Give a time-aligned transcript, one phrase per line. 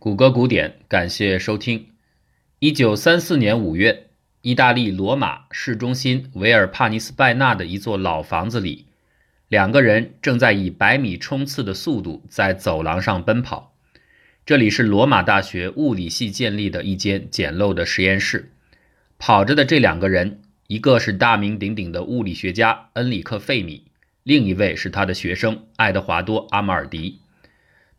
[0.00, 1.88] 谷歌古典，感谢收听。
[2.58, 4.06] 一九三四年五月，
[4.40, 8.86] 意大利罗马市中心维尔帕尼斯拜纳的一座老房子里，
[9.48, 13.74] 两个人正在以百米冲刺的速度在走廊上奔跑。
[14.46, 18.54] 这里是罗马大学物理系建立的一间简陋的实验室。
[19.18, 23.84] 跑着的这两个人，一个是大名鼎鼎的物理学家恩里克·费米，
[24.22, 27.20] 另一位是他的学生爱德华多·阿马尔迪。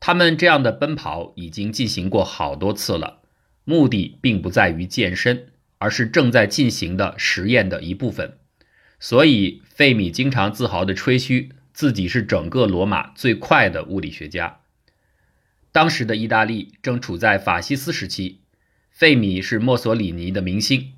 [0.02, 3.22] 他们这样的奔跑已经进行过好多次了，
[3.64, 8.40] 目的并不在于健身，而是正在进行的实验的一部分。
[9.00, 14.62] 所以，费米经常自豪地吹嘘自己是整个罗马最快的物理学家。
[15.72, 18.40] 当时的意大利正处在法西斯时期，
[18.90, 20.94] 费米是墨索里尼的明星，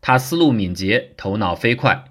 [0.00, 2.04] 他思路敏捷，头脑飞快，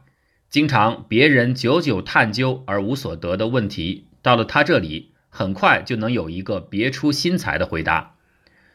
[0.49, 5.14] 经常别人久久探究而无所得的问题，到了他这里。
[5.35, 8.15] 很快就能有一个别出心裁的回答，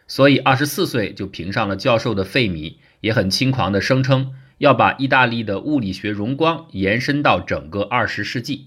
[0.06, 8.66] 所以二十四岁就评上了教授的费米也很轻狂地声称要把意大利的物理学荣光延伸到整个二十世纪。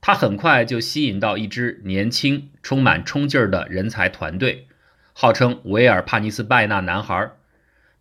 [0.00, 4.66] 他很快就吸引到一支年轻、充满冲劲儿的人才团队，
[5.12, 7.32] 号称维尔帕尼斯拜纳男孩。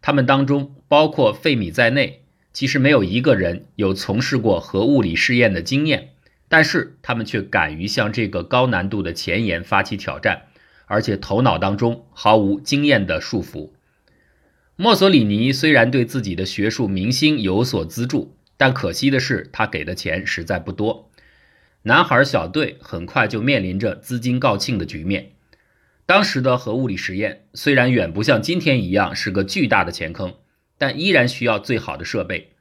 [0.02, 2.23] 他们当中包括费米在内，
[2.54, 6.12] 其实没有一个人有从事过核物理试验的经验。
[6.54, 10.44] 但是他们却敢于向这个高难度的前沿发起挑战，
[10.86, 13.72] 而且头脑当中毫无经验的束缚。
[14.76, 21.10] 墨索里尼虽然对自己的学术明星有所资助，但可惜的是他给的钱实在不多。
[21.82, 25.32] 男孩小队很快就面临着资金告罄的局面。
[26.06, 30.36] 当时的核物理实验虽然远不像今天一样是个巨大的钱坑，
[30.78, 32.52] 但依然需要最好的设备。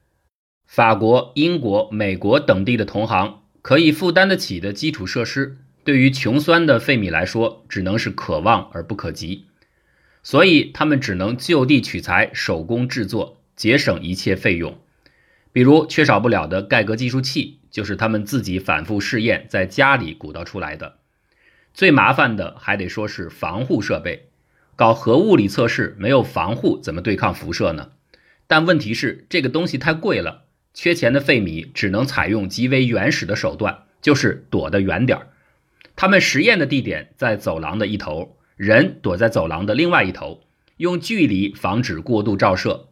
[0.67, 3.42] 法国、英国、美国等地的同行。
[3.63, 9.47] 可以负担得起的基础设施，对于穷酸的费米来说，只能是可望而不可及。
[10.25, 14.79] 所以他们只能就地取材，手工制作，节省一切费用。
[15.53, 20.99] 比如缺少不了的盖格计数器，就是他们自己反复试验，在家里鼓捣出来的。
[21.75, 24.29] 最麻烦的还得说是防护设备。
[24.75, 27.93] 搞核物理测试没有防护，怎么对抗辐射呢？
[28.47, 30.45] 但问题是这个东西太贵了。
[30.75, 35.29] 缺钱的费米只能采用极为原始的手段，就是躲得远点儿。
[35.95, 40.41] 他们实验的地点在走廊的一头，人躲在走廊的另外一头，
[40.79, 42.89] 用距离防止过度照射。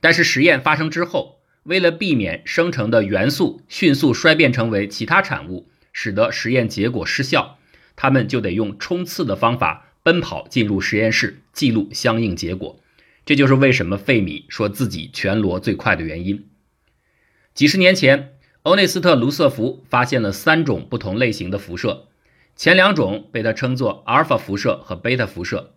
[0.00, 7.58] 但是实验发生之后，为了避免生成的元素迅速衰变成为其他产物，使得实验结果失效，
[7.94, 12.80] 他们就得用冲刺的方法奔跑进入实验室，记录相应结果。
[13.26, 16.46] 这就是为什么费米说自己全罗最快的原因。
[17.58, 22.06] 几十年前，欧内斯特·卢瑟福发现了三种不同类型的辐射，
[22.54, 25.74] 前两种被他称作阿尔法辐射和贝塔辐射。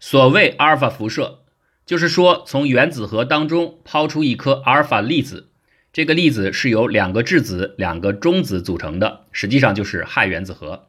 [0.00, 1.40] 所谓阿尔法辐射，
[1.84, 5.50] 就是说从原子核当中抛出一颗阿尔法粒子，
[5.92, 10.86] 这个粒子是由两个质子、两个中子组成的，实际上就是氦原子核。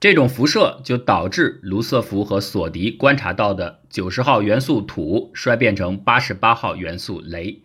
[0.00, 7.60] 这种辐射就导致卢瑟福和索迪观察到的九十号元素土衰变成八十八号元素镭。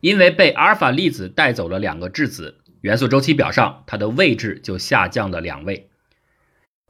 [0.00, 5.88] 因为被阿尔法粒子带走了两个质子，元素周期表上它的位置就下降了两位。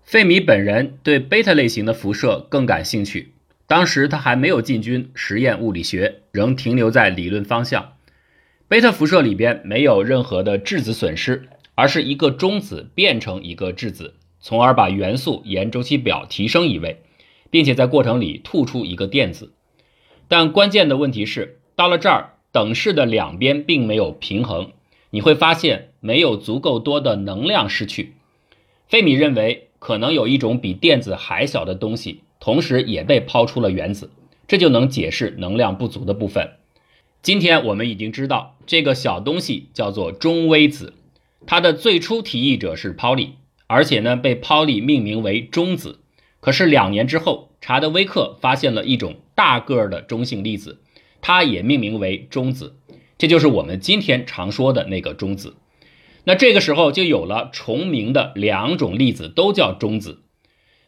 [0.03, 3.35] 费米本人对贝塔类型的辐射更感兴趣，
[3.67, 7.93] 当时他还没有进军实验物理学，仍停留在理论方向。
[8.67, 17.03] 贝塔辐射里边没有任何的质子损失，而是一个中子变成一个质子，从而把元素沿周期表提升一位，
[17.51, 19.53] 并且在过程里吐出一个电子。
[20.29, 22.35] 但关键的问题是，到了这儿。
[22.53, 24.73] 等式的两边并没有平衡，
[25.11, 28.15] 你会发现没有足够多的能量失去。
[28.89, 34.11] 费米认为可能有一种比电子还小的东西，同时也被抛出了原子，
[34.49, 36.51] 这就能解释能量不足的部分。
[37.23, 40.95] 今天我们已经知道这个小东西叫做中微子，
[41.47, 43.35] 它的最初提议者是泡利，
[43.67, 46.01] 而且呢被泡利命名为中子。
[46.41, 50.79] 可是两年之后，查德威克发现了一种大个儿的中性粒子。
[51.21, 52.77] 它也命名为中子，
[53.19, 55.57] 这就是我们今天常说的那个中子。
[56.25, 60.21] 那这个时候就有了重名的两种粒子都叫中子。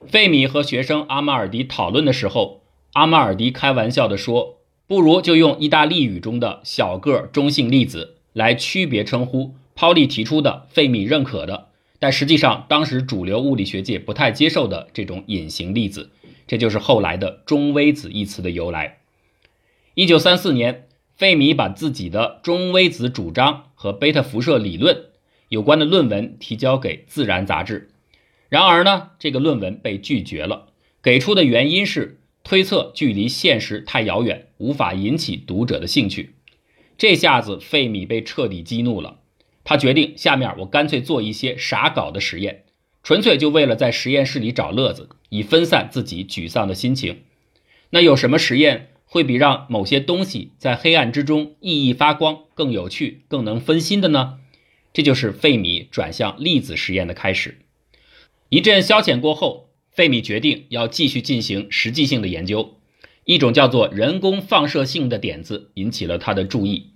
[0.06, 2.62] 费米和学生阿马尔迪讨论的时候，
[2.92, 11.68] 阿马尔迪开玩笑地说：“不如就用意大利语中的小个中性粒子来区别称呼泡利提出的、费米认可的，
[11.98, 16.10] 但实际上当时主流物理学界不太接受的这种隐形粒子。
[16.46, 18.98] 这就是后来的中微子一词的由来。”
[19.94, 25.10] 一九三四年，费米把自己的中微子主张和贝塔辐射理论
[25.50, 27.90] 有关的论文提交给《自然》杂志。
[28.48, 30.68] 然而呢，这个论文被拒绝了，
[31.02, 36.36] 给出的原因是推测距离现实太遥远，无法引起读者的兴趣。
[36.96, 39.18] 这下子费米被彻底激怒了，
[39.62, 42.64] 他决定下面我干脆做一些傻搞的实验，
[43.02, 47.24] 纯粹就为了在实验室里找乐子，以分散自己沮丧的心情。
[47.90, 54.38] 那有什么实验会比让某些东西在黑暗之中熠熠发光更有趣、更能分心的呢？
[54.94, 57.58] 这就是费米转向粒子实验的开始。
[58.48, 59.68] 一阵消遣过后。
[59.90, 62.78] 费米决定要继续进行实际性的研究，
[63.26, 66.92] 一种叫做人工放射性的点子引起了他的注意。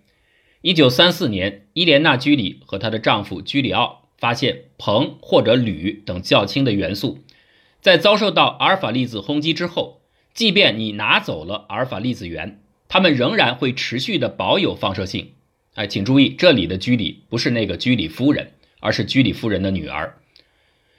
[0.62, 7.18] 一九三四年，伊莲娜·居里和她的丈夫居里奥发现硼或者铝等较轻的元素，
[7.82, 10.00] 在遭受到阿尔法粒子轰击之后，
[10.36, 15.32] 即便你拿走了阿尔法粒子源，它们仍然会持续的保有放射性。
[15.76, 20.18] 哎，请注意，这里的居里不是那个居里夫人，而是居里夫人的女儿。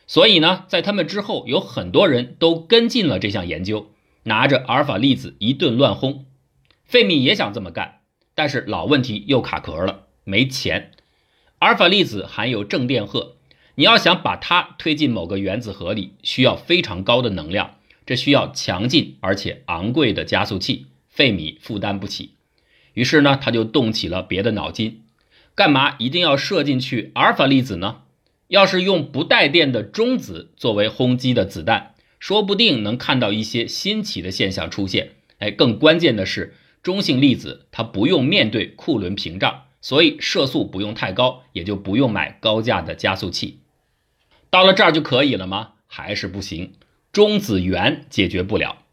[0.08, 3.92] 所以呢，在他们之后，有很多人都跟进了这项研究，
[4.24, 6.26] 拿着阿尔法粒子一顿乱轰。
[6.84, 8.00] 费米也想这么干，
[8.34, 10.94] 但是老问题又卡壳了，没钱。
[11.60, 13.36] 阿尔法粒子含有正电荷，
[13.76, 17.76] 你要想把它推进某个原子核里，需要非常高的能量，
[18.08, 22.32] 这需要强劲而且昂贵的加速器，费米负担不起。
[22.94, 25.04] 于是呢，他就动起了别的脑筋，
[25.54, 27.98] 干嘛一定要射进去阿尔法粒子呢？
[28.48, 35.12] 要是用不带电的中子作为轰击的子弹，说不定能看到一些新奇的现象出现。
[35.40, 43.60] 哎，更关键的是，中性粒子它不用面对库伦屏障，所以射速不用太高，也就不用买高价的加速器。
[44.50, 45.74] 到了这儿就可以了吗？
[45.86, 46.74] 还是不行，
[47.18, 48.84] 中子源解决不了。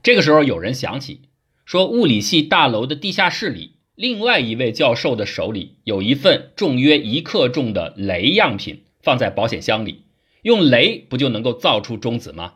[0.00, 1.22] 这个时候，有人想起
[1.64, 3.72] 说，物理系大楼的地下室里。
[3.96, 10.04] 另外一位教授的手里有一份重约一克重的镭样品，放在保险箱里。
[10.42, 12.52] 用镭不就能够造出中子吗？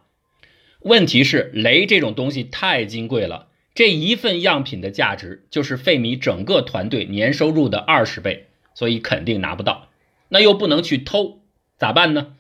[0.83, 9.89] 问题是镭这种东西太金贵了，这一份样品的价值就是费米整个团队年收入的二十倍，所以肯定拿不到。
[10.29, 11.41] 那又不能去偷，
[11.77, 12.37] 咋办呢？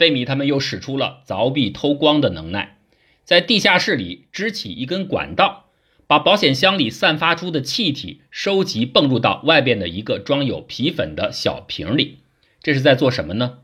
[0.00, 2.78] 费米他们又使出了凿壁偷光的能耐，
[3.22, 5.66] 在地下室里支起一根管道。
[6.06, 12.20] 把保险箱里散发出的气体收集，泵入到外边的一个装有皮粉的小瓶里。
[12.62, 13.58] 这是在做什么呢？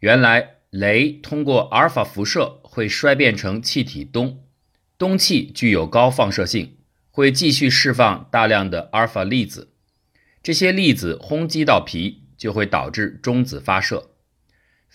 [0.00, 4.38] 原来镭通过阿尔法辐射会衰变成气体氡，
[4.98, 6.74] 氡气具有高放射性，
[7.12, 9.70] 会继续释放大量的阿尔法粒子。
[10.42, 14.10] 这些粒子轰击到皮，就会导致中子发射。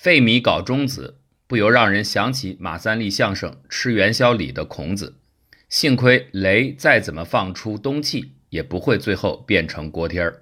[0.02, 5.20] 费米搞中子，不由让人想起马三立相声《吃元宵》里的孔子。
[5.70, 10.42] 幸亏雷再怎么放出氡气，也不会最后变成锅贴儿。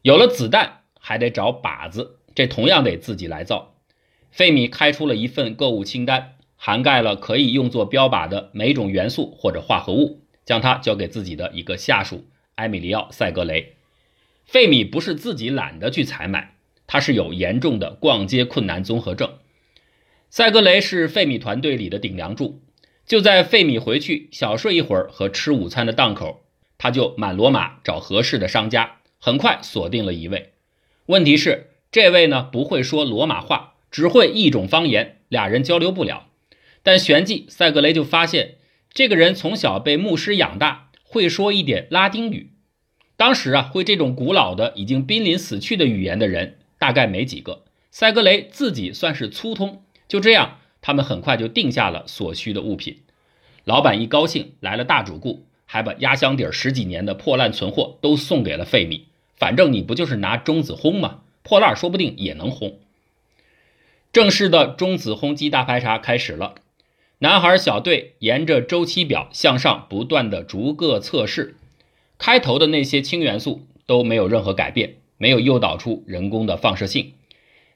[0.00, 3.74] 有了子弹，还得找靶子，这同样得自己来造。
[4.30, 12.24] 费米开出了一份购物清单，涵盖了可以用作标靶的每种元素或者化合物，将它交给自己的一个下属
[12.54, 13.76] 埃米利奥·塞格雷。
[14.46, 16.53] 费米不是自己懒得去采买，
[16.86, 19.38] 他是有严重的逛街困难综合症。
[20.30, 22.60] 塞格雷是费米团队里的顶梁柱。
[23.06, 26.46] 就在费米回去小睡一会儿和吃午餐的档口，
[26.78, 30.52] 他就满罗马找合适的商家，很快锁定了一位。
[31.04, 36.28] 问题是，这位呢不会说罗马话，只会一种方言，俩人交流不了。
[36.82, 38.54] 但旋即塞格雷就发现，
[38.90, 42.52] 这个人从小被牧师养大，会说一点拉丁语。
[43.18, 47.62] 当时啊，会这种古老的、已经濒临死去的语言的人大概没几个。
[47.90, 50.58] 塞格雷自己算是粗通，就这样。
[50.82, 52.98] 他们很快就定下了所需的物品，
[53.64, 59.06] 老板一高兴来了大主顾，还把压箱底儿十几年的破烂存货都送给了费米。
[59.38, 61.20] 反正你不就是拿中子轰吗？
[61.42, 62.78] 破烂说不定也能轰。
[64.12, 66.56] 正式的中子轰击大排查开始了，
[67.20, 71.56] 男孩小队沿着周期表向上不断的逐个测试，
[72.18, 77.14] 开头的那些氢元素都没有任何改变，没有诱导出人工的放射性。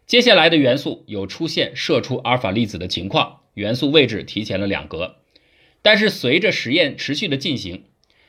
[0.06, 5.16] 接下来的元素有出现射出阿尔法粒子的情况，元素位置提前了两格。
[5.80, 7.84] 但是随着实验持续的进行，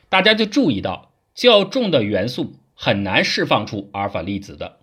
[0.07, 4.77] 大家就注意到较重的元素很难释放出阿尔法粒子的，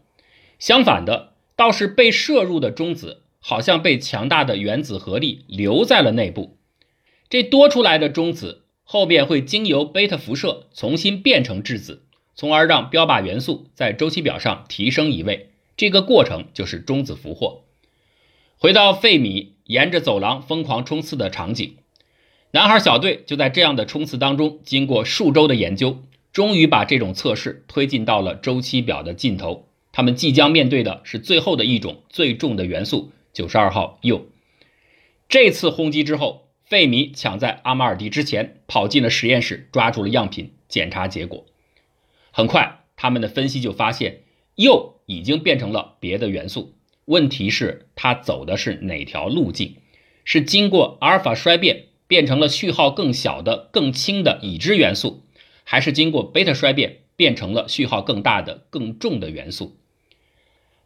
[0.59, 6.59] 相反的倒是被摄入的中子好像被强大的原子核力留在了内部。
[7.31, 12.03] 这多出来的中子后边会经由贝塔辐射重新变成质子，
[12.37, 15.51] 从而让标靶元素在周期表上提升一位。
[15.77, 17.65] 这个过程就是中子俘获。
[18.59, 21.77] 回到费米沿着走廊疯狂冲刺的场景，
[22.53, 26.03] 男孩小队就在这样的冲刺当中，经过数周的研究，
[26.33, 29.69] 终于把这种测试推进到了周期表的尽头。
[29.93, 34.31] 他们即将面对的是最后的一种最重的元素——九十二号铀。
[35.29, 41.45] 这次轰击之后，费米抢在阿马尔蒂之前跑进了实验室，抓住了样品，检查结果。
[42.37, 44.25] 很快，他们的分析就发现
[44.57, 46.75] 铀已经变成了别的元素。
[47.07, 49.77] 问题是，它走的是哪条路径？
[50.23, 55.23] 是经过阿尔法衰变变成了序号更小的、更轻的已知元素，
[55.65, 59.79] 还是经过贝塔衰变变成了序号更大的、更重的元素？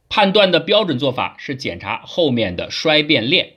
[0.09, 3.55] 判断的标准做法是检查后面的衰变链。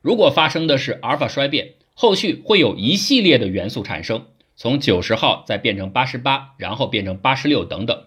[0.00, 8.04] 如果发生的是阿尔法衰变，后续会有一系列的元素产生，从九十号再变成八十八，然后变成八十六等等。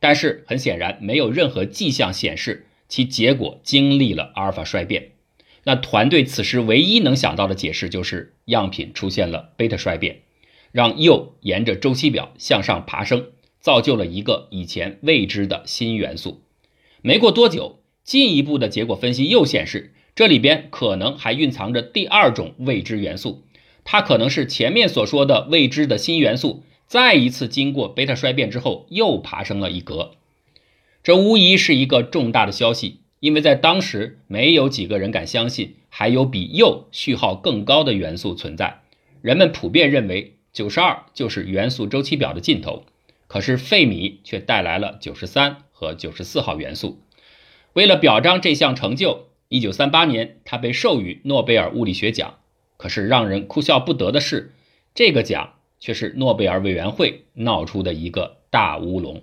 [0.00, 5.12] 但是很显然，没有任何迹象显示其结果经历了阿尔法衰变。
[5.64, 10.20] 那团队此时唯一能想到的解释就是样品出现了贝塔衰变，
[10.72, 16.42] 让铀沿着周期表向上爬升，造就了一个以前未知的新元素。
[17.02, 19.92] 没过多久，进一步的结果分析又显示。
[20.14, 23.44] 这里边可能还蕴藏着第二种未知元素，
[23.88, 30.10] 它可能是前面所说的未知的新元素，再一次经过贝塔衰变之后又爬升了一格。
[31.04, 38.80] 这无疑是一个重大的消息，因为在当时没有几个人敢相信还有比铀序号更高的元素存在。
[39.22, 42.84] 人们普遍认为九十二就是元素周期表的尽头，
[43.28, 47.00] 可是费米却带来了九十三和九十四号元素。
[47.72, 49.26] 为了表彰这项成就。
[49.48, 52.34] 一九三八年，他被授予诺贝尔物理学奖。
[52.76, 54.52] 可是让人哭笑不得的是，
[54.94, 59.22] 这个奖却是诺贝尔委员会闹出的一个大乌龙。